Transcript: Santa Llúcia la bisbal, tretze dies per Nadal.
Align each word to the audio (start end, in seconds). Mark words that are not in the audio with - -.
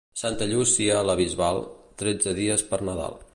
Santa 0.19 0.45
Llúcia 0.51 1.03
la 1.09 1.17
bisbal, 1.19 1.61
tretze 2.03 2.35
dies 2.41 2.65
per 2.73 2.81
Nadal. 2.89 3.21